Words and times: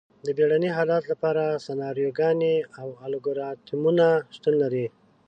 د 0.25 0.27
بیړني 0.37 0.69
حالت 0.77 1.03
لپاره 1.11 1.61
سناریوګانې 1.65 2.55
او 2.81 2.87
الګوریتمونه 3.05 4.07
شتون 4.35 4.53
لري. 4.63 4.85